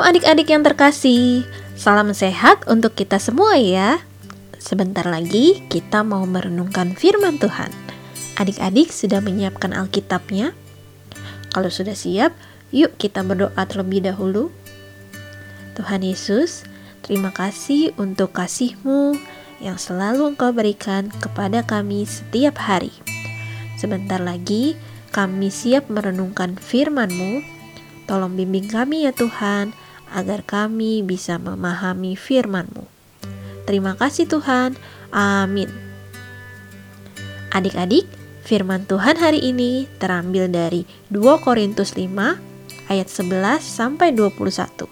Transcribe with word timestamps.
Adik-adik 0.00 0.48
yang 0.48 0.64
terkasih, 0.64 1.44
salam 1.76 2.16
sehat 2.16 2.64
untuk 2.66 2.96
kita 2.96 3.20
semua 3.20 3.60
ya. 3.60 4.00
Sebentar 4.56 5.04
lagi 5.04 5.60
kita 5.68 6.00
mau 6.00 6.24
merenungkan 6.24 6.96
firman 6.96 7.36
Tuhan. 7.36 7.68
Adik-adik 8.40 8.88
sudah 8.90 9.20
menyiapkan 9.20 9.76
Alkitabnya? 9.76 10.56
Kalau 11.52 11.68
sudah 11.68 11.92
siap, 11.92 12.32
yuk 12.72 12.96
kita 12.96 13.20
berdoa 13.20 13.60
terlebih 13.68 14.00
dahulu. 14.08 14.48
Tuhan 15.76 16.00
Yesus, 16.00 16.64
terima 17.04 17.30
kasih 17.30 17.92
untuk 18.00 18.32
kasih-Mu 18.32 19.20
yang 19.60 19.76
selalu 19.76 20.32
Engkau 20.32 20.50
berikan 20.56 21.12
kepada 21.12 21.60
kami 21.60 22.08
setiap 22.08 22.56
hari. 22.56 22.90
Sebentar 23.76 24.18
lagi 24.18 24.80
kami 25.12 25.52
siap 25.52 25.92
merenungkan 25.92 26.56
firman-Mu 26.56 27.60
Tolong 28.10 28.34
bimbing 28.34 28.66
kami 28.66 29.06
ya 29.06 29.14
Tuhan, 29.14 29.70
agar 30.10 30.42
kami 30.42 31.02
bisa 31.06 31.38
memahami 31.38 32.18
firman-Mu. 32.18 32.84
Terima 33.64 33.94
kasih 33.94 34.26
Tuhan. 34.26 34.74
Amin. 35.14 35.70
Adik-adik, 37.50 38.06
firman 38.46 38.86
Tuhan 38.86 39.18
hari 39.18 39.42
ini 39.42 39.86
terambil 39.98 40.50
dari 40.50 40.86
2 41.10 41.42
Korintus 41.42 41.94
5 41.94 42.10
ayat 42.90 43.08
11 43.10 43.62
sampai 43.62 44.10
21. 44.14 44.86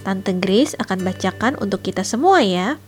Tante 0.00 0.32
Grace 0.38 0.78
akan 0.78 0.98
bacakan 1.06 1.54
untuk 1.58 1.82
kita 1.82 2.06
semua 2.06 2.40
ya. 2.42 2.78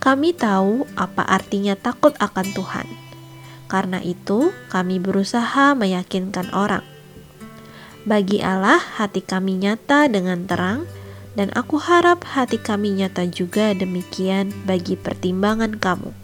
Kami 0.00 0.32
tahu 0.32 0.86
apa 0.96 1.24
artinya 1.26 1.74
takut 1.76 2.16
akan 2.16 2.46
Tuhan. 2.56 2.86
Karena 3.66 3.98
itu, 3.98 4.54
kami 4.70 5.02
berusaha 5.02 5.74
meyakinkan 5.74 6.54
orang 6.54 6.86
bagi 8.06 8.38
Allah, 8.38 8.78
hati 8.78 9.18
kami 9.18 9.58
nyata 9.58 10.06
dengan 10.06 10.46
terang, 10.46 10.86
dan 11.34 11.50
aku 11.58 11.82
harap 11.82 12.22
hati 12.22 12.54
kami 12.56 12.94
nyata 12.94 13.26
juga 13.26 13.74
demikian 13.74 14.54
bagi 14.62 14.94
pertimbangan 14.94 15.74
kamu. 15.74 16.14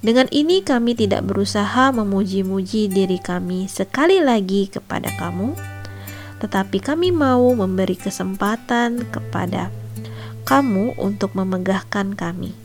Dengan 0.00 0.24
ini, 0.32 0.64
kami 0.64 0.96
tidak 0.96 1.28
berusaha 1.28 1.92
memuji-muji 1.92 2.88
diri 2.88 3.20
kami 3.20 3.68
sekali 3.68 4.24
lagi 4.24 4.72
kepada 4.72 5.12
kamu, 5.20 5.52
tetapi 6.40 6.80
kami 6.80 7.12
mau 7.12 7.44
memberi 7.52 8.00
kesempatan 8.00 9.04
kepada 9.12 9.68
kamu 10.48 10.96
untuk 10.96 11.36
memegahkan 11.36 12.16
kami, 12.16 12.56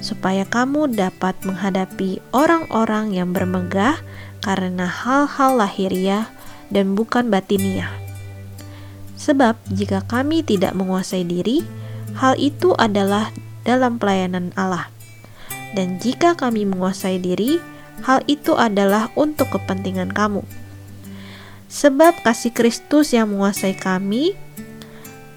supaya 0.00 0.48
kamu 0.48 0.96
dapat 0.96 1.36
menghadapi 1.44 2.24
orang-orang 2.32 3.12
yang 3.12 3.36
bermegah 3.36 4.00
karena 4.40 4.88
hal-hal 4.88 5.60
lahiriah 5.60 6.28
dan 6.70 6.94
bukan 6.94 7.28
batiniah. 7.28 7.90
Sebab 9.20 9.58
jika 9.68 10.00
kami 10.08 10.40
tidak 10.40 10.72
menguasai 10.72 11.28
diri, 11.28 11.60
hal 12.16 12.40
itu 12.40 12.72
adalah 12.80 13.28
dalam 13.68 14.00
pelayanan 14.00 14.54
Allah. 14.56 14.88
Dan 15.76 16.00
jika 16.00 16.34
kami 16.34 16.64
menguasai 16.64 17.20
diri, 17.20 17.60
hal 18.02 18.24
itu 18.24 18.56
adalah 18.56 19.12
untuk 19.14 19.52
kepentingan 19.52 20.10
kamu. 20.10 20.40
Sebab 21.70 22.24
kasih 22.26 22.50
Kristus 22.50 23.14
yang 23.14 23.30
menguasai 23.30 23.76
kami, 23.78 24.34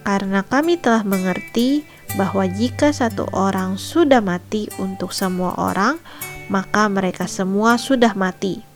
karena 0.01 0.41
kami 0.41 0.79
telah 0.79 1.05
mengerti 1.05 1.85
bahwa 2.17 2.47
jika 2.49 2.89
satu 2.89 3.29
orang 3.35 3.77
sudah 3.77 4.23
mati 4.23 4.71
untuk 4.81 5.13
semua 5.13 5.53
orang, 5.59 6.01
maka 6.49 6.89
mereka 6.89 7.29
semua 7.29 7.77
sudah 7.77 8.17
mati 8.17 8.72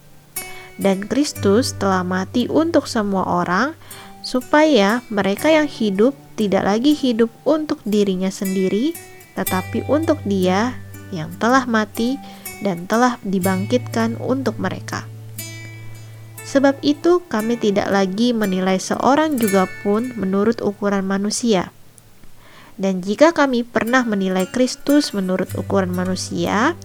dan 0.78 1.06
Kristus 1.06 1.74
telah 1.74 2.06
mati 2.06 2.46
untuk 2.50 2.86
semua 2.86 3.26
orang, 3.26 3.74
supaya 4.22 5.02
mereka 5.10 5.50
yang 5.50 5.66
hidup 5.66 6.14
tidak 6.38 6.66
lagi 6.66 6.94
hidup 6.94 7.34
untuk 7.44 7.82
dirinya 7.84 8.30
sendiri, 8.30 8.94
tetapi 9.34 9.86
untuk 9.90 10.22
Dia 10.26 10.78
yang 11.10 11.34
telah 11.42 11.66
mati 11.66 12.22
dan 12.62 12.86
telah 12.86 13.18
dibangkitkan 13.26 14.18
untuk 14.22 14.58
mereka. 14.62 15.06
Sebab 16.48 16.80
itu, 16.80 17.20
kami 17.28 17.60
tidak 17.60 17.92
lagi 17.92 18.32
menilai 18.32 18.80
seorang 18.80 19.36
juga 19.36 19.68
pun 19.84 20.16
menurut 20.16 20.64
ukuran 20.64 21.04
manusia. 21.04 21.76
Dan 22.78 23.04
jika 23.04 23.34
kami 23.36 23.66
pernah 23.66 24.06
menilai 24.08 24.48
Kristus 24.48 25.12
menurut 25.12 25.52
ukuran 25.58 25.92
manusia, 25.92 26.78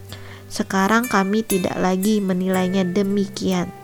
sekarang 0.50 1.06
kami 1.06 1.44
tidak 1.47 1.76
lagi 1.78 2.19
menilainya 2.19 2.82
demikian. 2.88 3.81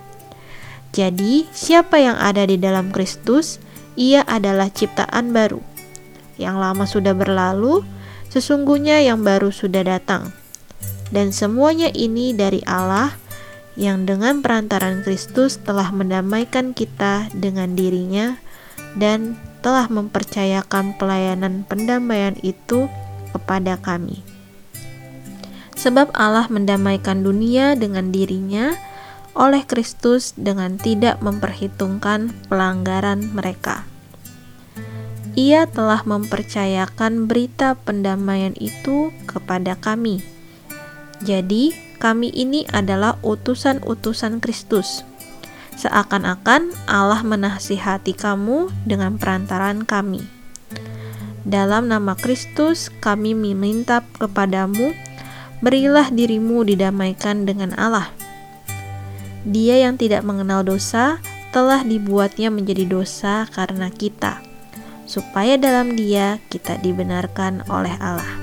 Jadi, 0.93 1.47
siapa 1.53 2.01
yang 2.01 2.17
ada 2.17 2.49
di 2.49 2.57
dalam 2.57 2.91
Kristus, 2.91 3.61
ia 3.99 4.25
adalah 4.25 4.73
ciptaan 4.73 5.35
baru. 5.35 5.61
Yang 6.39 6.57
lama 6.57 6.85
sudah 6.87 7.15
berlalu, 7.19 7.83
sesungguhnya 8.31 9.03
yang 9.03 9.27
baru 9.27 9.51
sudah 9.51 9.83
datang. 9.85 10.33
Dan 11.09 11.33
semuanya 11.33 11.89
ini 11.93 12.37
dari 12.37 12.61
Allah 12.69 13.17
yang 13.79 14.05
dengan 14.05 14.43
perantaran 14.43 15.07
Kristus 15.07 15.57
telah 15.63 15.95
mendamaikan 15.95 16.75
kita 16.75 17.31
dengan 17.33 17.79
dirinya 17.79 18.37
dan 18.99 19.39
telah 19.63 19.87
mempercayakan 19.91 20.99
pelayanan 20.99 21.67
pendamaian 21.67 22.35
itu 22.43 22.91
kepada 23.35 23.79
kami. 23.79 24.23
Sebab 25.79 26.11
Allah 26.11 26.51
mendamaikan 26.51 27.23
dunia 27.23 27.79
dengan 27.79 28.11
dirinya 28.11 28.75
oleh 29.37 29.65
Kristus 29.65 30.33
dengan 30.35 30.77
tidak 30.81 31.21
memperhitungkan 31.21 32.33
pelanggaran 32.49 33.31
mereka. 33.33 33.85
Ia 35.39 35.71
telah 35.71 36.03
mempercayakan 36.03 37.31
berita 37.31 37.79
pendamaian 37.79 38.59
itu 38.59 39.15
kepada 39.31 39.79
kami. 39.79 40.19
Jadi, 41.23 41.71
kami 42.03 42.35
ini 42.35 42.67
adalah 42.75 43.19
utusan-utusan 43.23 44.43
Kristus. 44.43 45.07
Seakan-akan 45.79 46.75
Allah 46.91 47.23
menasihati 47.23 48.19
kamu 48.19 48.67
dengan 48.83 49.15
perantaran 49.15 49.87
kami. 49.87 50.27
Dalam 51.47 51.87
nama 51.87 52.19
Kristus, 52.19 52.91
kami 52.99 53.39
meminta 53.39 54.03
kepadamu, 54.19 54.91
berilah 55.63 56.11
dirimu 56.11 56.67
didamaikan 56.67 57.47
dengan 57.47 57.79
Allah 57.79 58.18
dia 59.49 59.81
yang 59.81 59.97
tidak 59.97 60.29
mengenal 60.29 60.61
dosa 60.61 61.17
telah 61.57 61.81
dibuatnya 61.81 62.53
menjadi 62.53 62.85
dosa 62.85 63.49
karena 63.49 63.89
kita, 63.89 64.45
supaya 65.09 65.57
dalam 65.57 65.97
Dia 65.97 66.37
kita 66.53 66.77
dibenarkan 66.85 67.65
oleh 67.73 67.97
Allah. 67.97 68.37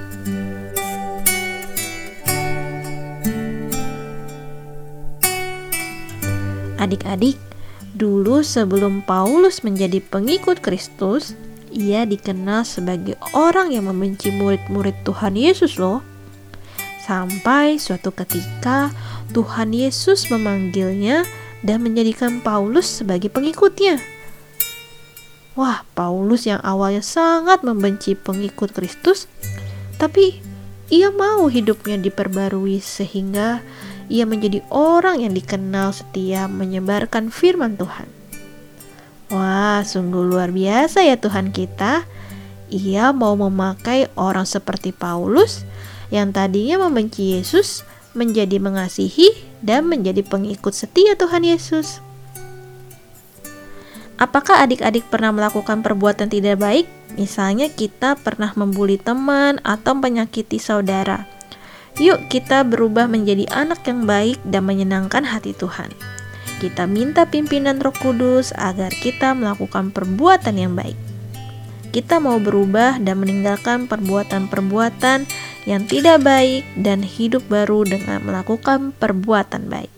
Adik-adik, 6.82 7.38
dulu 7.94 8.42
sebelum 8.42 9.06
Paulus 9.06 9.62
menjadi 9.62 10.02
pengikut 10.02 10.58
Kristus, 10.66 11.38
ia 11.70 12.02
dikenal 12.10 12.66
sebagai 12.66 13.14
orang 13.38 13.70
yang 13.70 13.86
membenci 13.86 14.34
murid-murid 14.34 14.98
Tuhan 15.06 15.38
Yesus 15.38 15.78
loh. 15.78 16.02
Sampai 17.06 17.78
suatu 17.78 18.10
ketika 18.10 18.90
Tuhan 19.30 19.78
Yesus 19.78 20.26
memanggilnya 20.34 21.22
dan 21.62 21.86
menjadikan 21.86 22.42
Paulus 22.42 22.90
sebagai 23.02 23.30
pengikutnya. 23.30 24.02
Wah, 25.54 25.86
Paulus 25.94 26.50
yang 26.50 26.60
awalnya 26.66 27.06
sangat 27.06 27.62
membenci 27.62 28.18
pengikut 28.18 28.74
Kristus, 28.74 29.30
tapi 30.02 30.42
ia 30.90 31.14
mau 31.14 31.46
hidupnya 31.46 32.02
diperbarui 32.02 32.82
sehingga 32.82 33.62
ia 34.10 34.26
menjadi 34.26 34.66
orang 34.74 35.22
yang 35.22 35.34
dikenal 35.38 35.94
setia 35.94 36.50
menyebarkan 36.50 37.30
firman 37.30 37.78
Tuhan. 37.78 38.10
Wah, 39.30 39.86
sungguh 39.86 40.26
luar 40.26 40.50
biasa 40.54 41.06
ya 41.06 41.18
Tuhan 41.22 41.50
kita. 41.54 42.06
Ia 42.70 43.14
mau 43.14 43.38
memakai 43.38 44.10
orang 44.18 44.50
seperti 44.50 44.90
Paulus 44.90 45.66
yang 46.14 46.34
tadinya 46.34 46.86
membenci 46.86 47.38
Yesus 47.38 47.86
menjadi 48.16 48.58
mengasihi 48.58 49.34
dan 49.62 49.86
menjadi 49.86 50.24
pengikut 50.24 50.72
setia 50.72 51.14
Tuhan 51.20 51.44
Yesus. 51.44 52.00
Apakah 54.16 54.64
adik-adik 54.64 55.12
pernah 55.12 55.36
melakukan 55.36 55.84
perbuatan 55.84 56.32
tidak 56.32 56.64
baik? 56.64 56.88
Misalnya 57.20 57.68
kita 57.68 58.16
pernah 58.16 58.56
membuli 58.56 58.96
teman 58.96 59.60
atau 59.60 59.92
menyakiti 59.92 60.56
saudara. 60.56 61.28
Yuk 62.00 62.32
kita 62.32 62.64
berubah 62.64 63.08
menjadi 63.08 63.48
anak 63.52 63.84
yang 63.88 64.08
baik 64.08 64.40
dan 64.48 64.68
menyenangkan 64.68 65.24
hati 65.28 65.52
Tuhan. 65.56 65.92
Kita 66.64 66.88
minta 66.88 67.28
pimpinan 67.28 67.84
Roh 67.84 67.92
Kudus 67.92 68.56
agar 68.56 68.92
kita 68.92 69.36
melakukan 69.36 69.92
perbuatan 69.92 70.56
yang 70.56 70.76
baik. 70.76 70.96
Kita 71.92 72.20
mau 72.20 72.40
berubah 72.40 73.00
dan 73.00 73.20
meninggalkan 73.24 73.88
perbuatan-perbuatan 73.88 75.28
yang 75.66 75.90
tidak 75.90 76.22
baik 76.22 76.64
dan 76.78 77.02
hidup 77.02 77.42
baru 77.50 77.86
dengan 77.86 78.22
melakukan 78.22 78.94
perbuatan 78.96 79.68
baik. 79.68 79.92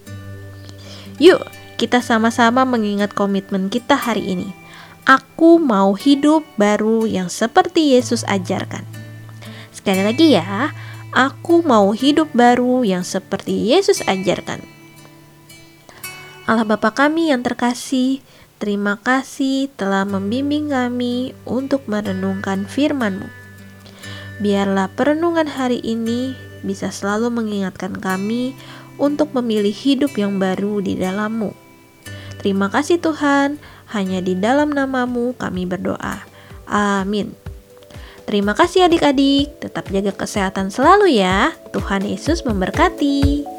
Yuk, 1.19 1.44
kita 1.75 2.00
sama-sama 2.00 2.64
mengingat 2.64 3.12
komitmen 3.14 3.68
kita 3.68 4.00
hari 4.00 4.34
ini. 4.34 4.50
Aku 5.08 5.60
mau 5.60 5.96
hidup 5.96 6.44
baru 6.60 7.08
yang 7.08 7.31
seperti 7.31 7.96
Yesus 7.96 8.28
ajarkan. 8.28 8.84
Sekali 9.72 10.04
lagi 10.04 10.36
ya, 10.36 10.75
aku 11.16 11.64
mau 11.64 11.96
hidup 11.96 12.31
baru 12.36 12.84
yang 12.84 13.08
seperti 13.08 13.72
Yesus 13.72 14.04
ajarkan. 14.04 14.60
Allah 16.48 16.68
Bapa 16.68 16.92
kami 16.96 17.31
yang 17.31 17.44
terkasih, 17.44 18.24
terima 18.60 19.00
kasih 19.00 19.72
telah 19.75 20.04
membimbing 20.04 20.72
kami 20.72 21.36
untuk 21.48 21.88
merenungkan 21.88 22.68
firman-Mu. 22.68 23.46
Biarlah 24.38 24.94
perenungan 24.94 25.50
hari 25.50 25.81
ini 25.81 26.38
bisa 26.62 26.94
selalu 26.94 27.34
mengingatkan 27.34 27.98
kami 27.98 28.54
untuk 29.01 29.34
memilih 29.34 29.74
hidup 29.74 30.13
yang 30.18 30.38
baru 30.38 30.81
di 30.81 30.98
dalam-Mu. 30.98 31.54
Terima 32.38 32.69
kasih 32.69 33.01
Tuhan, 33.01 33.57
hanya 33.89 34.22
di 34.22 34.38
dalam 34.38 34.69
namamu 34.74 35.34
kami 35.34 35.66
berdoa. 35.66 36.22
Amin. 36.69 37.34
Terima 38.28 38.54
kasih 38.54 38.92
adik-adik, 38.92 39.57
tetap 39.63 39.88
jaga 39.88 40.12
kesehatan 40.12 40.68
selalu 40.69 41.18
ya. 41.18 41.56
Tuhan 41.72 42.04
Yesus 42.04 42.44
memberkati. 42.44 43.56